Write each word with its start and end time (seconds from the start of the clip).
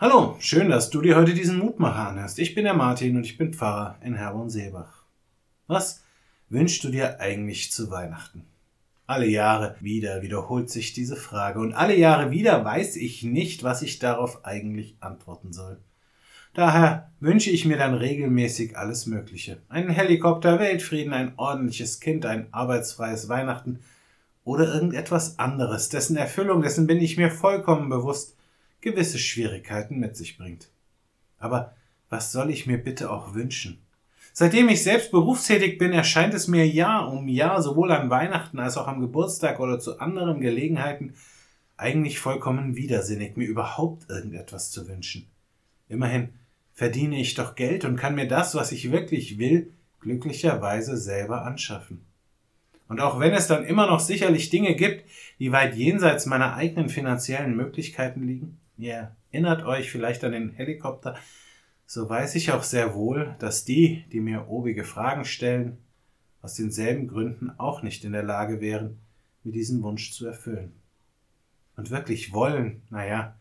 Hallo, 0.00 0.36
schön, 0.38 0.68
dass 0.68 0.90
du 0.90 1.02
dir 1.02 1.16
heute 1.16 1.34
diesen 1.34 1.58
Mutmacher 1.58 2.10
anhörst. 2.10 2.38
Ich 2.38 2.54
bin 2.54 2.62
der 2.62 2.74
Martin 2.74 3.16
und 3.16 3.24
ich 3.24 3.36
bin 3.36 3.52
Pfarrer 3.52 3.98
in 4.00 4.14
Herborn-Seebach. 4.14 5.02
Was 5.66 6.04
wünschst 6.48 6.84
du 6.84 6.90
dir 6.90 7.18
eigentlich 7.18 7.72
zu 7.72 7.90
Weihnachten? 7.90 8.44
Alle 9.08 9.26
Jahre 9.26 9.74
wieder 9.80 10.22
wiederholt 10.22 10.70
sich 10.70 10.92
diese 10.92 11.16
Frage 11.16 11.58
und 11.58 11.72
alle 11.72 11.96
Jahre 11.96 12.30
wieder 12.30 12.64
weiß 12.64 12.94
ich 12.94 13.24
nicht, 13.24 13.64
was 13.64 13.82
ich 13.82 13.98
darauf 13.98 14.44
eigentlich 14.44 14.94
antworten 15.00 15.52
soll. 15.52 15.78
Daher 16.54 17.10
wünsche 17.18 17.50
ich 17.50 17.64
mir 17.64 17.76
dann 17.76 17.94
regelmäßig 17.94 18.78
alles 18.78 19.06
Mögliche. 19.06 19.58
Einen 19.68 19.90
Helikopter, 19.90 20.60
Weltfrieden, 20.60 21.12
ein 21.12 21.32
ordentliches 21.36 21.98
Kind, 21.98 22.24
ein 22.24 22.46
arbeitsfreies 22.52 23.28
Weihnachten 23.28 23.80
oder 24.44 24.72
irgendetwas 24.72 25.40
anderes, 25.40 25.88
dessen 25.88 26.16
Erfüllung, 26.16 26.62
dessen 26.62 26.86
bin 26.86 26.98
ich 26.98 27.16
mir 27.16 27.32
vollkommen 27.32 27.88
bewusst, 27.88 28.37
gewisse 28.80 29.18
Schwierigkeiten 29.18 29.98
mit 29.98 30.16
sich 30.16 30.38
bringt. 30.38 30.68
Aber 31.38 31.74
was 32.08 32.32
soll 32.32 32.50
ich 32.50 32.66
mir 32.66 32.78
bitte 32.78 33.10
auch 33.10 33.34
wünschen? 33.34 33.82
Seitdem 34.32 34.68
ich 34.68 34.82
selbst 34.82 35.10
berufstätig 35.10 35.78
bin, 35.78 35.92
erscheint 35.92 36.32
es 36.34 36.48
mir 36.48 36.66
Jahr 36.66 37.12
um 37.12 37.28
Jahr 37.28 37.62
sowohl 37.62 37.90
an 37.90 38.10
Weihnachten 38.10 38.58
als 38.60 38.76
auch 38.76 38.86
am 38.86 39.00
Geburtstag 39.00 39.58
oder 39.58 39.80
zu 39.80 39.98
anderen 39.98 40.40
Gelegenheiten 40.40 41.14
eigentlich 41.76 42.18
vollkommen 42.18 42.76
widersinnig, 42.76 43.36
mir 43.36 43.46
überhaupt 43.46 44.08
irgendetwas 44.08 44.70
zu 44.70 44.88
wünschen. 44.88 45.26
Immerhin 45.88 46.30
verdiene 46.72 47.18
ich 47.20 47.34
doch 47.34 47.56
Geld 47.56 47.84
und 47.84 47.96
kann 47.96 48.14
mir 48.14 48.28
das, 48.28 48.54
was 48.54 48.72
ich 48.72 48.92
wirklich 48.92 49.38
will, 49.38 49.72
glücklicherweise 50.00 50.96
selber 50.96 51.44
anschaffen. 51.44 52.04
Und 52.88 53.00
auch 53.00 53.20
wenn 53.20 53.34
es 53.34 53.46
dann 53.46 53.64
immer 53.64 53.86
noch 53.86 54.00
sicherlich 54.00 54.50
Dinge 54.50 54.74
gibt, 54.74 55.04
die 55.38 55.52
weit 55.52 55.74
jenseits 55.74 56.26
meiner 56.26 56.54
eigenen 56.54 56.88
finanziellen 56.88 57.56
Möglichkeiten 57.56 58.26
liegen, 58.26 58.58
ihr 58.78 59.16
erinnert 59.30 59.64
euch 59.64 59.90
vielleicht 59.90 60.24
an 60.24 60.32
den 60.32 60.50
Helikopter, 60.50 61.16
so 61.84 62.08
weiß 62.08 62.34
ich 62.36 62.52
auch 62.52 62.62
sehr 62.62 62.94
wohl, 62.94 63.34
dass 63.38 63.64
die, 63.64 64.04
die 64.12 64.20
mir 64.20 64.48
obige 64.48 64.84
Fragen 64.84 65.24
stellen, 65.24 65.78
aus 66.40 66.54
denselben 66.54 67.08
Gründen 67.08 67.50
auch 67.58 67.82
nicht 67.82 68.04
in 68.04 68.12
der 68.12 68.22
Lage 68.22 68.60
wären, 68.60 68.98
mir 69.42 69.52
diesen 69.52 69.82
Wunsch 69.82 70.12
zu 70.12 70.26
erfüllen. 70.26 70.72
Und 71.76 71.90
wirklich 71.90 72.32
wollen, 72.32 72.82
naja, 72.90 73.36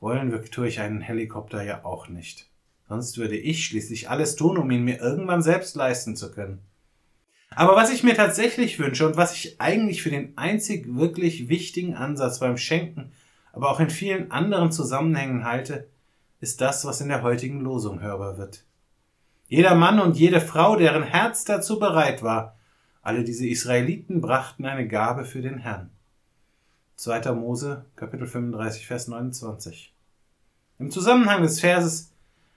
wollen 0.00 0.30
tue 0.50 0.68
ich 0.68 0.80
einen 0.80 1.00
Helikopter 1.00 1.62
ja 1.62 1.84
auch 1.84 2.08
nicht. 2.08 2.48
Sonst 2.88 3.18
würde 3.18 3.36
ich 3.36 3.64
schließlich 3.64 4.08
alles 4.08 4.36
tun, 4.36 4.56
um 4.56 4.70
ihn 4.70 4.84
mir 4.84 4.98
irgendwann 4.98 5.42
selbst 5.42 5.76
leisten 5.76 6.16
zu 6.16 6.32
können. 6.32 6.60
Aber 7.50 7.76
was 7.76 7.92
ich 7.92 8.02
mir 8.02 8.14
tatsächlich 8.14 8.78
wünsche 8.78 9.06
und 9.06 9.16
was 9.16 9.34
ich 9.34 9.60
eigentlich 9.60 10.02
für 10.02 10.10
den 10.10 10.38
einzig 10.38 10.86
wirklich 10.94 11.48
wichtigen 11.48 11.94
Ansatz 11.94 12.38
beim 12.38 12.56
Schenken 12.56 13.12
aber 13.60 13.72
auch 13.72 13.80
in 13.80 13.90
vielen 13.90 14.30
anderen 14.30 14.72
Zusammenhängen 14.72 15.44
halte, 15.44 15.86
ist 16.40 16.62
das, 16.62 16.86
was 16.86 17.02
in 17.02 17.10
der 17.10 17.22
heutigen 17.22 17.60
Losung 17.60 18.00
hörbar 18.00 18.38
wird. 18.38 18.64
Jeder 19.48 19.74
Mann 19.74 20.00
und 20.00 20.16
jede 20.16 20.40
Frau, 20.40 20.76
deren 20.76 21.02
Herz 21.02 21.44
dazu 21.44 21.78
bereit 21.78 22.22
war, 22.22 22.56
alle 23.02 23.22
diese 23.22 23.46
Israeliten 23.46 24.22
brachten 24.22 24.64
eine 24.64 24.88
Gabe 24.88 25.26
für 25.26 25.42
den 25.42 25.58
Herrn. 25.58 25.90
2. 26.96 27.32
Mose, 27.32 27.84
Kapitel 27.96 28.26
35, 28.26 28.86
Vers 28.86 29.08
29. 29.08 29.94
Im 30.78 30.90
Zusammenhang 30.90 31.42
des 31.42 31.60
Verses, 31.60 32.14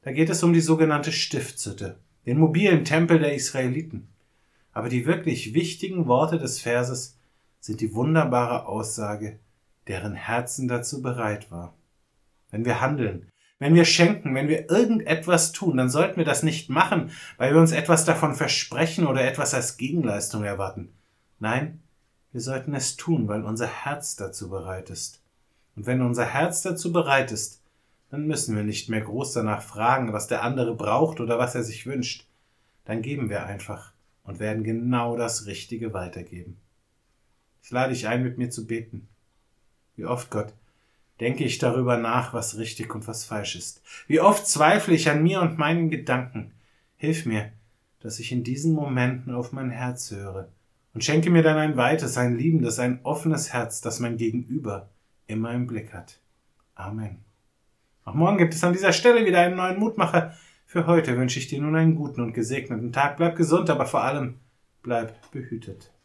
da 0.00 0.12
geht 0.12 0.30
es 0.30 0.42
um 0.42 0.54
die 0.54 0.62
sogenannte 0.62 1.12
Stiftshütte, 1.12 1.98
den 2.24 2.38
mobilen 2.38 2.86
Tempel 2.86 3.18
der 3.18 3.34
Israeliten. 3.34 4.08
Aber 4.72 4.88
die 4.88 5.04
wirklich 5.04 5.52
wichtigen 5.52 6.06
Worte 6.06 6.38
des 6.38 6.58
Verses 6.58 7.18
sind 7.60 7.82
die 7.82 7.94
wunderbare 7.94 8.64
Aussage, 8.64 9.38
deren 9.88 10.14
Herzen 10.14 10.68
dazu 10.68 11.02
bereit 11.02 11.50
war. 11.50 11.74
Wenn 12.50 12.64
wir 12.64 12.80
handeln, 12.80 13.30
wenn 13.58 13.74
wir 13.74 13.86
schenken, 13.86 14.34
wenn 14.34 14.48
wir 14.48 14.70
irgendetwas 14.70 15.52
tun, 15.52 15.78
dann 15.78 15.88
sollten 15.88 16.18
wir 16.18 16.24
das 16.24 16.42
nicht 16.42 16.68
machen, 16.68 17.10
weil 17.38 17.54
wir 17.54 17.60
uns 17.60 17.72
etwas 17.72 18.04
davon 18.04 18.34
versprechen 18.34 19.06
oder 19.06 19.24
etwas 19.24 19.54
als 19.54 19.78
Gegenleistung 19.78 20.44
erwarten. 20.44 20.92
Nein, 21.38 21.80
wir 22.32 22.42
sollten 22.42 22.74
es 22.74 22.96
tun, 22.96 23.28
weil 23.28 23.44
unser 23.44 23.66
Herz 23.66 24.16
dazu 24.16 24.50
bereit 24.50 24.90
ist. 24.90 25.22
Und 25.74 25.86
wenn 25.86 26.02
unser 26.02 26.26
Herz 26.26 26.62
dazu 26.62 26.92
bereit 26.92 27.32
ist, 27.32 27.62
dann 28.10 28.26
müssen 28.26 28.54
wir 28.56 28.62
nicht 28.62 28.88
mehr 28.88 29.00
groß 29.00 29.32
danach 29.32 29.62
fragen, 29.62 30.12
was 30.12 30.26
der 30.26 30.42
andere 30.42 30.74
braucht 30.74 31.20
oder 31.20 31.38
was 31.38 31.54
er 31.54 31.62
sich 31.62 31.86
wünscht. 31.86 32.26
Dann 32.84 33.02
geben 33.02 33.30
wir 33.30 33.46
einfach 33.46 33.92
und 34.22 34.38
werden 34.38 34.64
genau 34.64 35.16
das 35.16 35.46
Richtige 35.46 35.92
weitergeben. 35.92 36.58
Ich 37.62 37.70
lade 37.70 37.92
dich 37.92 38.06
ein, 38.06 38.22
mit 38.22 38.38
mir 38.38 38.50
zu 38.50 38.66
beten. 38.66 39.08
Wie 39.96 40.04
oft, 40.04 40.30
Gott, 40.30 40.52
denke 41.20 41.44
ich 41.44 41.58
darüber 41.58 41.96
nach, 41.96 42.34
was 42.34 42.58
richtig 42.58 42.94
und 42.94 43.08
was 43.08 43.24
falsch 43.24 43.56
ist. 43.56 43.82
Wie 44.06 44.20
oft 44.20 44.46
zweifle 44.46 44.94
ich 44.94 45.10
an 45.10 45.22
mir 45.22 45.40
und 45.40 45.58
meinen 45.58 45.90
Gedanken. 45.90 46.52
Hilf 46.96 47.26
mir, 47.26 47.52
dass 48.00 48.18
ich 48.20 48.32
in 48.32 48.44
diesen 48.44 48.74
Momenten 48.74 49.34
auf 49.34 49.52
mein 49.52 49.70
Herz 49.70 50.10
höre 50.10 50.48
und 50.94 51.04
schenke 51.04 51.30
mir 51.30 51.42
dann 51.42 51.58
ein 51.58 51.76
weites, 51.76 52.16
ein 52.16 52.36
liebendes, 52.36 52.78
ein 52.78 53.00
offenes 53.02 53.52
Herz, 53.52 53.80
das 53.80 54.00
mein 54.00 54.16
Gegenüber 54.16 54.90
immer 55.26 55.52
im 55.52 55.66
Blick 55.66 55.92
hat. 55.92 56.20
Amen. 56.74 57.24
Auch 58.04 58.14
morgen 58.14 58.38
gibt 58.38 58.54
es 58.54 58.62
an 58.62 58.72
dieser 58.72 58.92
Stelle 58.92 59.26
wieder 59.26 59.40
einen 59.40 59.56
neuen 59.56 59.78
Mutmacher. 59.78 60.34
Für 60.64 60.86
heute 60.86 61.16
wünsche 61.16 61.38
ich 61.38 61.48
dir 61.48 61.60
nun 61.60 61.74
einen 61.74 61.96
guten 61.96 62.20
und 62.20 62.32
gesegneten 62.32 62.92
Tag. 62.92 63.16
Bleib 63.16 63.36
gesund, 63.36 63.68
aber 63.70 63.86
vor 63.86 64.02
allem 64.04 64.36
bleib 64.82 65.30
behütet. 65.32 65.90